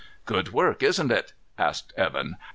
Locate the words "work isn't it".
0.51-1.33